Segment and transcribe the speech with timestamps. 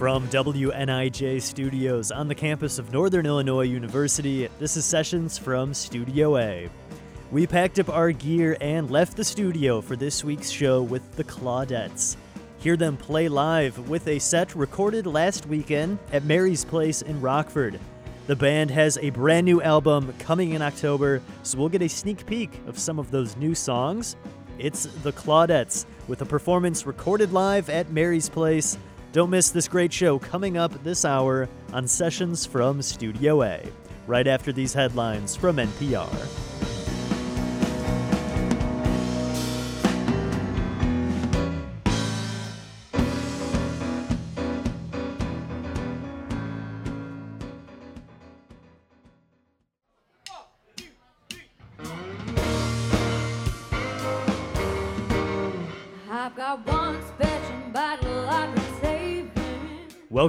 [0.00, 6.38] From WNIJ Studios on the campus of Northern Illinois University, this is Sessions from Studio
[6.38, 6.70] A.
[7.30, 11.24] We packed up our gear and left the studio for this week's show with the
[11.24, 12.16] Claudettes.
[12.60, 17.78] Hear them play live with a set recorded last weekend at Mary's Place in Rockford.
[18.26, 22.24] The band has a brand new album coming in October, so we'll get a sneak
[22.24, 24.16] peek of some of those new songs.
[24.58, 28.78] It's the Claudettes with a performance recorded live at Mary's Place
[29.12, 33.62] don't miss this great show coming up this hour on Sessions from Studio A,
[34.06, 36.69] right after these headlines from NPR.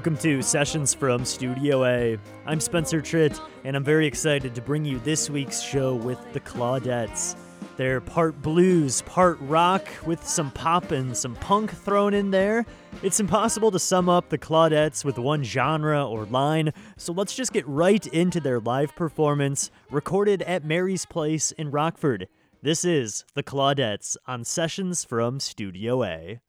[0.02, 2.18] Welcome to Sessions from Studio A.
[2.48, 6.40] I'm Spencer Tritt, and I'm very excited to bring you this week's show with the
[6.40, 7.36] Claudettes.
[7.78, 12.66] They're part blues, part rock, with some pop and some punk thrown in there.
[13.04, 17.54] It's impossible to sum up the Claudettes with one genre or line, so let's just
[17.54, 22.28] get right into their live performance, recorded at Mary's Place in Rockford.
[22.64, 26.40] This is the Claudettes on Sessions from Studio A.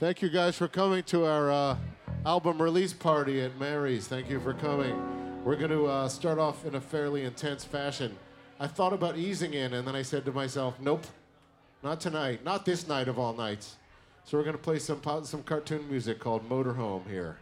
[0.00, 1.76] Thank you guys for coming to our uh,
[2.26, 4.08] album release party at Mary's.
[4.08, 5.00] Thank you for coming.
[5.44, 8.16] We're going to uh, start off in a fairly intense fashion.
[8.58, 11.06] I thought about easing in, and then I said to myself, nope,
[11.84, 13.76] not tonight, not this night of all nights.
[14.24, 17.36] So we're going to play some, some cartoon music called Motorhome here.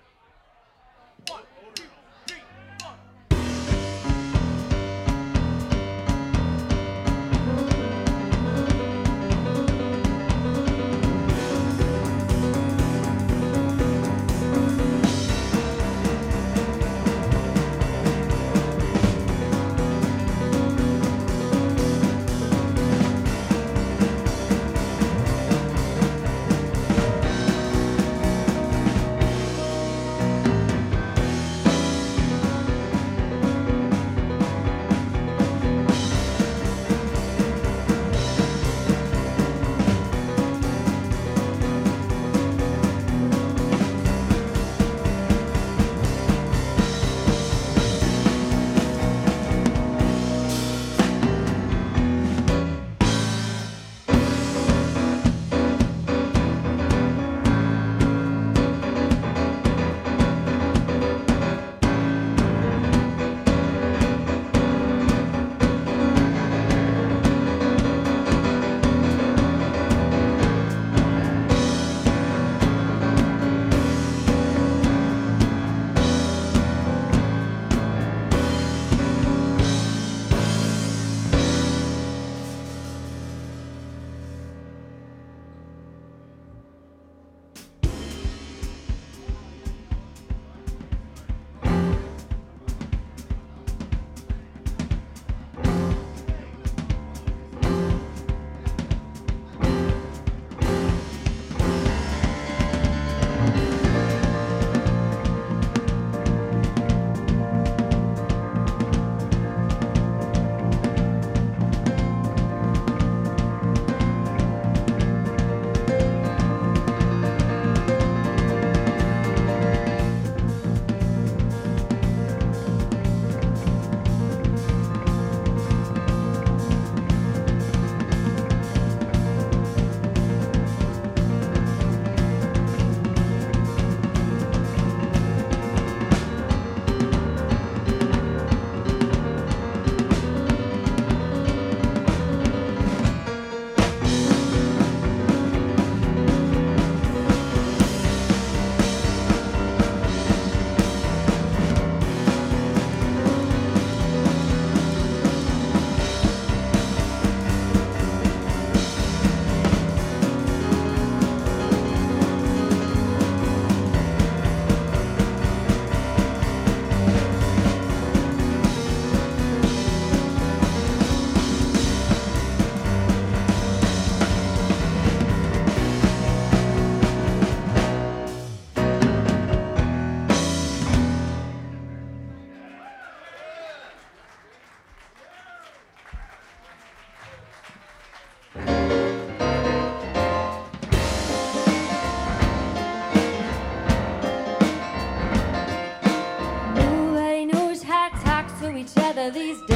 [199.31, 199.74] these days.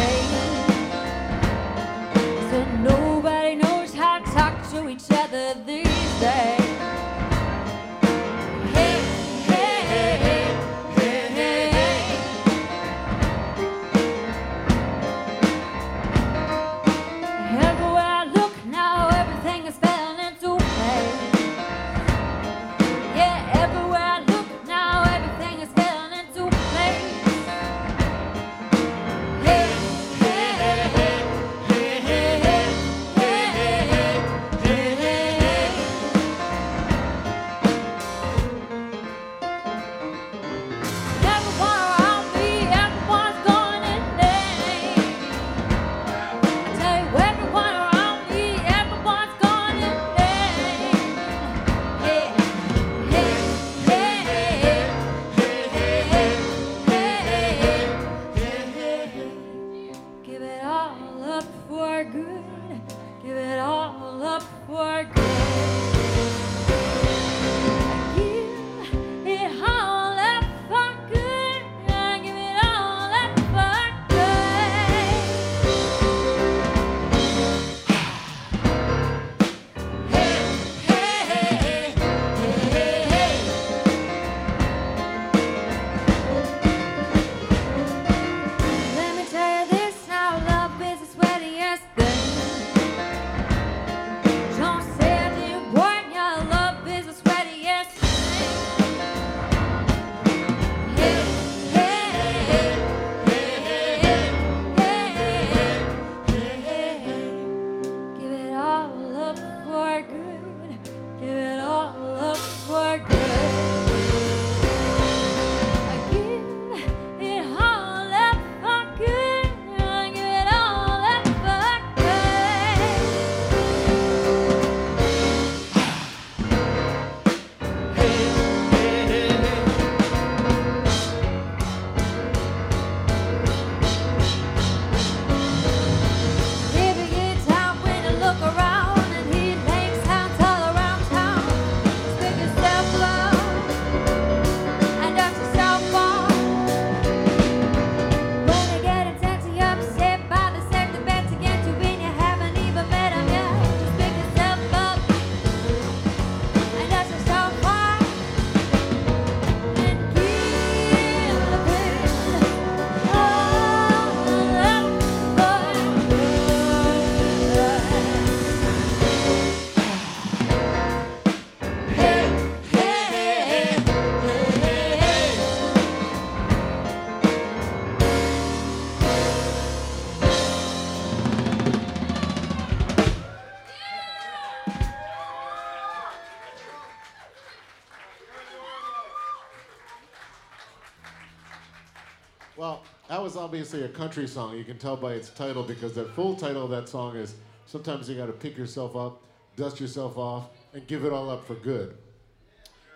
[193.38, 194.56] obviously a country song.
[194.56, 197.36] You can tell by its title because the full title of that song is
[197.66, 199.22] Sometimes You Gotta Pick Yourself Up,
[199.56, 201.96] Dust Yourself Off, and Give It All Up for Good.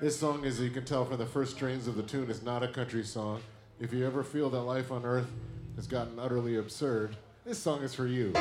[0.01, 2.65] This song, as you can tell from the first strains of the tune, is not
[2.65, 3.41] a country song.
[3.79, 5.31] If you ever feel that life on earth
[5.77, 8.33] has gotten utterly absurd, this song is for you.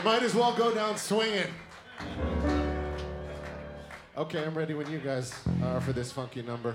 [0.00, 1.52] We might as well go down swinging.
[4.16, 6.74] Okay, I'm ready when you guys are for this funky number.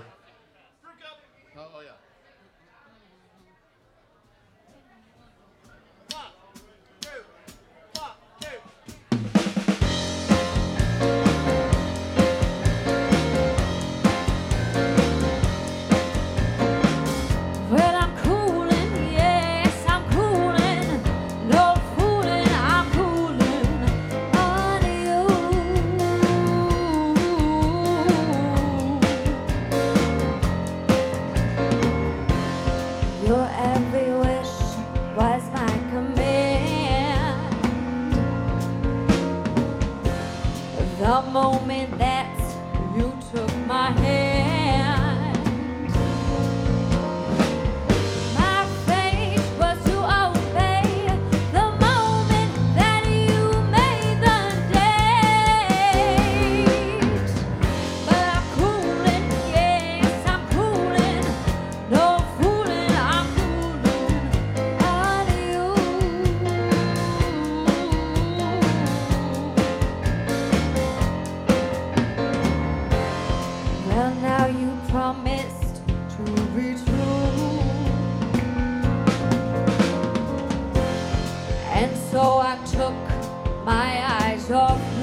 [84.50, 84.95] off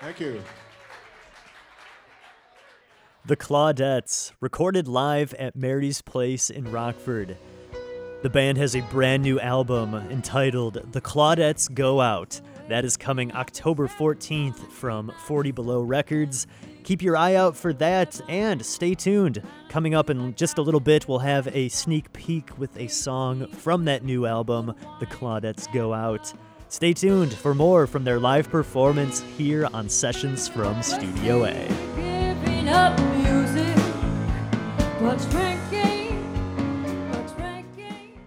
[0.00, 0.42] Thank you.
[3.26, 7.36] The Claudettes, recorded live at Mary's Place in Rockford.
[8.22, 12.40] The band has a brand new album entitled The Claudettes Go Out.
[12.68, 16.46] That is coming October 14th from 40 Below Records.
[16.82, 19.42] Keep your eye out for that and stay tuned.
[19.68, 23.46] Coming up in just a little bit, we'll have a sneak peek with a song
[23.48, 26.32] from that new album, The Claudettes Go Out.
[26.70, 31.66] Stay tuned for more from their live performance here on Sessions from Studio A.
[31.96, 33.74] Giving up music,
[35.00, 38.20] but drinking, but drinking.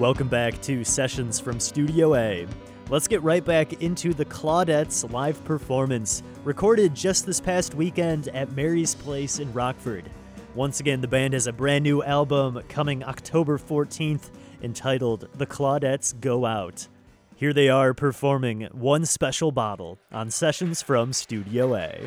[0.00, 2.48] Welcome back to Sessions from Studio A.
[2.90, 8.50] Let's get right back into the Claudettes live performance, recorded just this past weekend at
[8.56, 10.10] Mary's Place in Rockford.
[10.58, 16.20] Once again, the band has a brand new album coming October 14th entitled The Claudettes
[16.20, 16.88] Go Out.
[17.36, 22.00] Here they are performing One Special Bottle on Sessions from Studio A.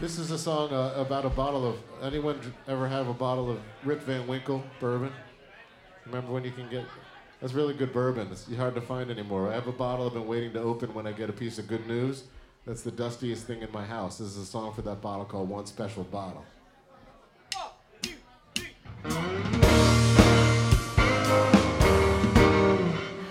[0.00, 1.76] This is a song uh, about a bottle of.
[2.02, 5.12] Anyone ever have a bottle of Rip Van Winkle bourbon?
[6.04, 6.84] Remember when you can get.
[7.40, 8.26] That's really good bourbon.
[8.32, 9.52] It's hard to find anymore.
[9.52, 11.68] I have a bottle I've been waiting to open when I get a piece of
[11.68, 12.24] good news.
[12.66, 14.18] That's the dustiest thing in my house.
[14.18, 16.44] This is a song for that bottle called One Special Bottle.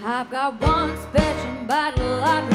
[0.03, 2.54] I've got one special bottle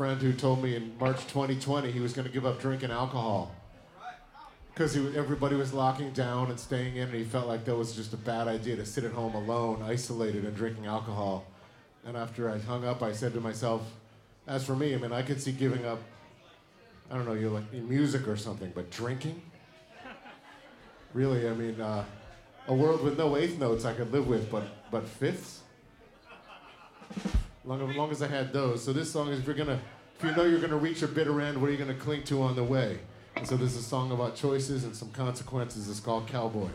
[0.00, 3.54] friend who told me in March 2020 he was going to give up drinking alcohol.
[4.72, 8.14] Because everybody was locking down and staying in, and he felt like that was just
[8.14, 11.44] a bad idea to sit at home alone, isolated, and drinking alcohol.
[12.06, 13.82] And after I hung up, I said to myself,
[14.46, 15.98] as for me, I mean, I could see giving up,
[17.10, 19.42] I don't know, you like music or something, but drinking?
[21.12, 22.06] Really, I mean, uh,
[22.68, 25.60] a world with no eighth notes I could live with, but, but fifths?
[27.70, 28.82] Long, as long as I had those.
[28.82, 29.80] So this song is if you're gonna,
[30.18, 32.42] if you know you're gonna reach your bitter end, what are you gonna cling to
[32.42, 32.98] on the way?
[33.36, 35.88] And so this is a song about choices and some consequences.
[35.88, 36.68] It's called Cowboy.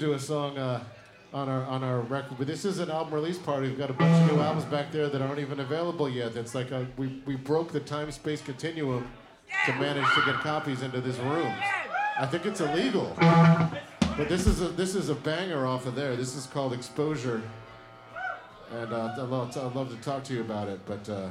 [0.00, 0.82] To a song uh,
[1.32, 2.38] on our on our record.
[2.38, 3.68] But this is an album release party.
[3.68, 6.34] We've got a bunch of new albums back there that aren't even available yet.
[6.34, 9.06] That's like a, we we broke the time space continuum
[9.66, 11.52] to manage to get copies into this room.
[12.18, 13.14] I think it's illegal.
[14.16, 16.16] But this is a this is a banger off of there.
[16.16, 17.42] This is called Exposure,
[18.70, 20.80] and uh, I'd, love, I'd love to talk to you about it.
[20.84, 21.28] But uh,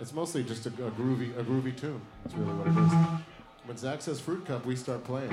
[0.00, 2.00] it's mostly just a, a groovy a groovy tune.
[2.24, 2.92] That's really what it is.
[3.66, 5.30] When Zach says fruit cup, we start playing.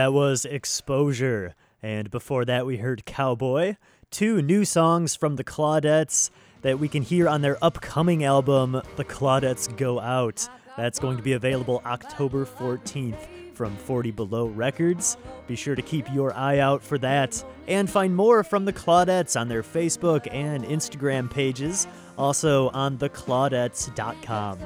[0.00, 1.54] That was Exposure.
[1.82, 3.76] And before that, we heard Cowboy.
[4.10, 6.30] Two new songs from the Claudettes
[6.62, 10.48] that we can hear on their upcoming album, The Claudettes Go Out.
[10.74, 15.18] That's going to be available October 14th from 40 Below Records.
[15.46, 19.38] Be sure to keep your eye out for that and find more from the Claudettes
[19.38, 21.86] on their Facebook and Instagram pages,
[22.16, 24.60] also on theclaudettes.com.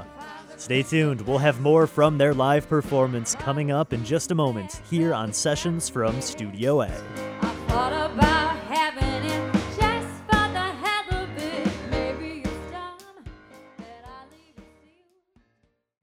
[0.64, 4.80] Stay tuned, we'll have more from their live performance coming up in just a moment
[4.88, 6.86] here on Sessions from Studio A.
[6.86, 6.90] I
[7.68, 11.68] thought about having it just for the hell of it.
[11.90, 12.96] Maybe it's time
[13.76, 14.64] that I leave it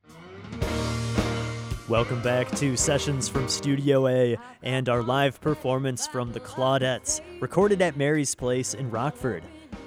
[0.06, 0.14] to
[0.54, 1.90] you.
[1.90, 7.82] Welcome back to Sessions from Studio A and our live performance from the Claudettes, recorded
[7.82, 9.44] at Mary's Place in Rockford.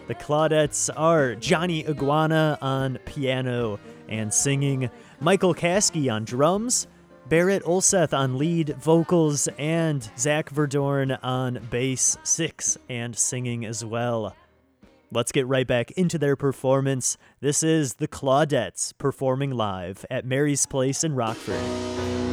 [0.09, 4.91] The Claudettes are Johnny Iguana on piano and singing,
[5.21, 6.87] Michael Caskey on drums,
[7.29, 14.37] Berit Ulseth on lead vocals, and Zach Verdoorn on bass six and singing as well.
[15.11, 17.17] Let's get right back into their performance.
[17.41, 22.24] This is the Claudettes performing live at Mary's Place in Rockford.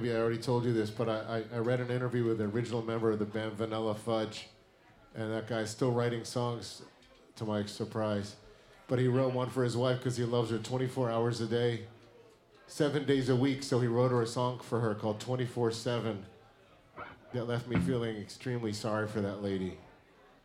[0.00, 2.44] Maybe I already told you this, but I, I, I read an interview with the
[2.44, 4.46] original member of the band Vanilla Fudge,
[5.14, 6.82] and that guy's still writing songs,
[7.36, 8.36] to my surprise.
[8.88, 11.82] But he wrote one for his wife because he loves her 24 hours a day,
[12.66, 13.62] seven days a week.
[13.62, 16.24] So he wrote her a song for her called 24 7.
[17.34, 19.76] That left me feeling extremely sorry for that lady.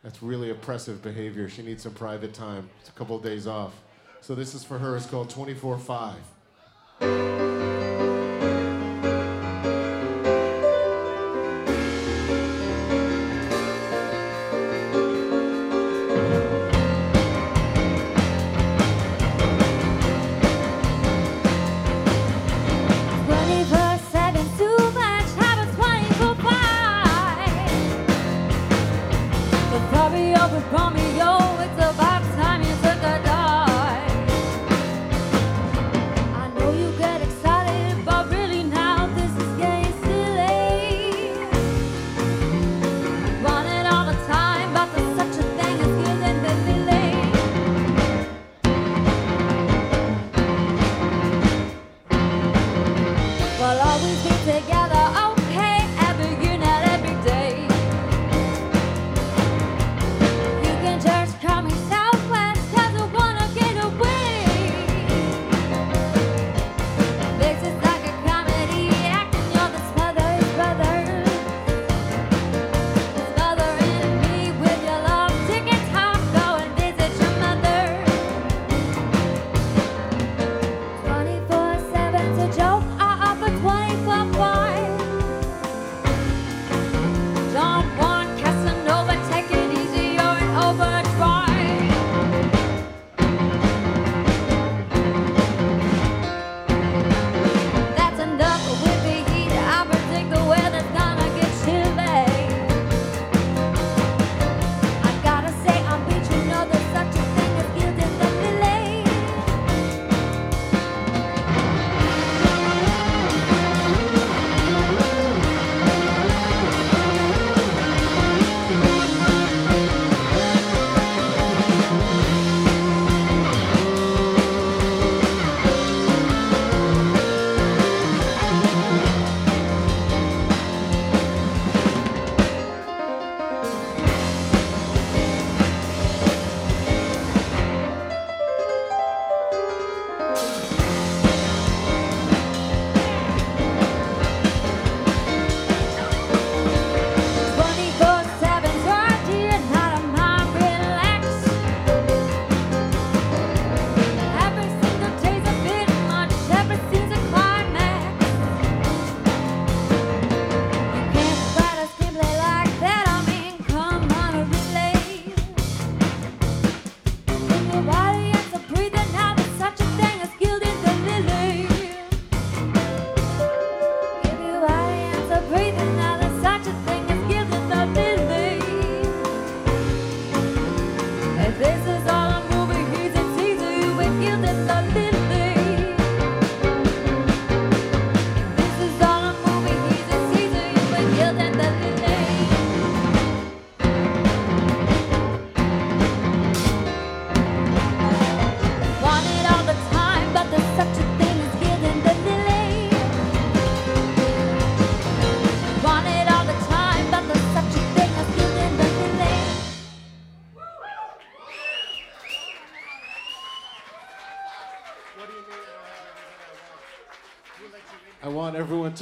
[0.04, 1.50] That's really oppressive behavior.
[1.50, 2.70] She needs some private time.
[2.82, 3.74] It's a couple of days off.
[4.22, 4.96] So this is for her.
[4.98, 7.55] It's called 24 5.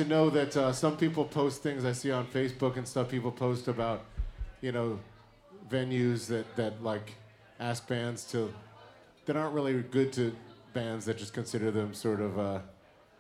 [0.06, 3.10] Know that uh, some people post things I see on Facebook and stuff.
[3.10, 4.06] People post about,
[4.62, 5.00] you know,
[5.70, 7.16] venues that, that like
[7.60, 8.54] ask bands to,
[9.26, 10.36] that aren't really good to
[10.74, 12.60] bands that just consider them sort of uh,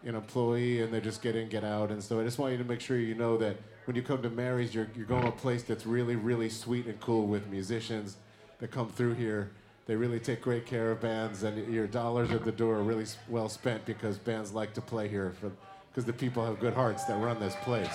[0.03, 2.57] an employee and they just get in, get out and so I just want you
[2.57, 5.29] to make sure you know that when you come to Mary's, you're, you're going to
[5.29, 8.17] a place that's really, really sweet and cool with musicians
[8.59, 9.51] that come through here.
[9.85, 13.05] They really take great care of bands, and your dollars at the door are really
[13.27, 15.51] well spent because bands like to play here for
[15.93, 17.93] because the people have good hearts that run this place.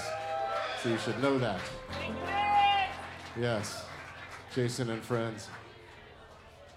[0.82, 1.60] So you should know that.
[3.36, 3.84] Yes,
[4.54, 5.48] Jason and friends.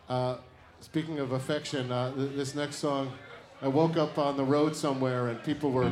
[0.09, 0.37] Uh,
[0.79, 3.13] speaking of affection, uh, th- this next song,
[3.61, 5.91] I woke up on the road somewhere and people were.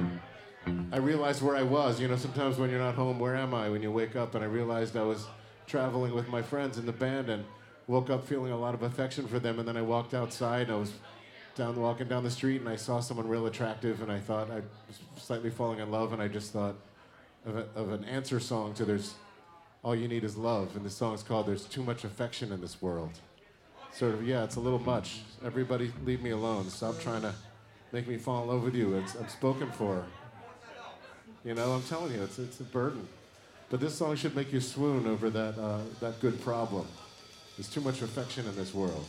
[0.91, 2.01] I realized where I was.
[2.01, 3.69] You know, sometimes when you're not home, where am I?
[3.69, 5.27] When you wake up, and I realized I was
[5.67, 7.45] traveling with my friends in the band and
[7.87, 9.59] woke up feeling a lot of affection for them.
[9.59, 10.63] And then I walked outside.
[10.63, 10.93] And I was
[11.59, 14.61] down walking down the street and I saw someone real attractive and I thought I
[14.87, 16.75] was slightly falling in love and I just thought
[17.45, 19.13] of, a, of an answer song to "There's
[19.83, 22.61] All You Need Is Love" and the song is called "There's Too Much Affection in
[22.61, 23.11] This World."
[23.91, 25.19] Sort of, yeah, it's a little much.
[25.45, 26.69] Everybody, leave me alone.
[26.69, 27.33] Stop trying to
[27.91, 28.95] make me fall in love with you.
[28.95, 30.05] It's, I'm spoken for.
[31.43, 33.07] You know, I'm telling you, it's, it's a burden.
[33.69, 36.87] But this song should make you swoon over that, uh, that good problem.
[37.57, 39.05] There's too much affection in this world.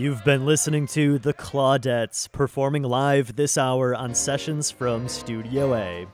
[0.00, 6.06] You've been listening to the Claudettes performing live this hour on Sessions from Studio A.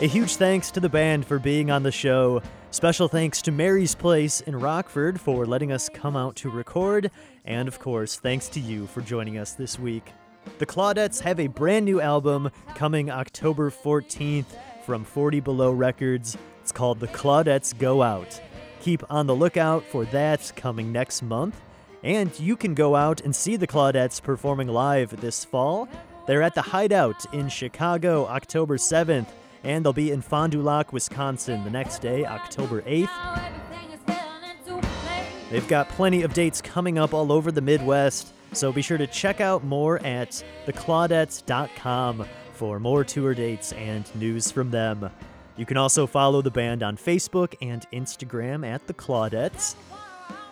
[0.00, 2.42] A huge thanks to the band for being on the show.
[2.72, 7.12] Special thanks to Mary's Place in Rockford for letting us come out to record.
[7.44, 10.10] And of course, thanks to you for joining us this week.
[10.58, 16.36] The Claudettes have a brand new album coming October 14th from 40 Below Records.
[16.62, 18.40] It's called The Claudettes Go Out.
[18.80, 21.60] Keep on the lookout for that coming next month.
[22.04, 25.88] And you can go out and see the Claudettes performing live this fall.
[26.26, 29.26] They're at the Hideout in Chicago October 7th,
[29.62, 33.06] and they'll be in Fond du Lac, Wisconsin the next day, October 8th.
[33.06, 35.26] Now everything is falling into place.
[35.50, 39.06] They've got plenty of dates coming up all over the Midwest, so be sure to
[39.06, 45.10] check out more at theclaudettes.com for more tour dates and news from them.
[45.56, 49.74] You can also follow the band on Facebook and Instagram at The Claudettes.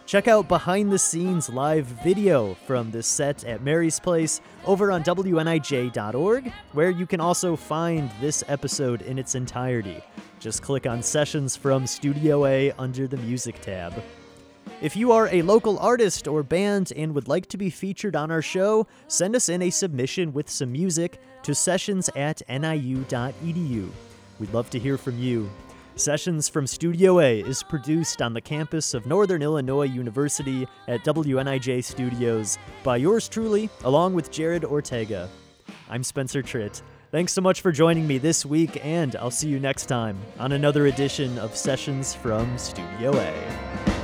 [0.05, 5.03] Check out behind the scenes live video from this set at Mary's Place over on
[5.05, 10.03] WNIJ.org, where you can also find this episode in its entirety.
[10.41, 14.03] Just click on Sessions from Studio A under the Music tab.
[14.81, 18.33] If you are a local artist or band and would like to be featured on
[18.33, 23.91] our show, send us in a submission with some music to sessions at niu.edu.
[24.41, 25.49] We'd love to hear from you.
[25.97, 31.85] Sessions from Studio A is produced on the campus of Northern Illinois University at WNIJ
[31.85, 35.29] Studios by yours truly, along with Jared Ortega.
[35.91, 36.81] I'm Spencer Tritt.
[37.11, 40.53] Thanks so much for joining me this week, and I'll see you next time on
[40.53, 44.02] another edition of Sessions from Studio A.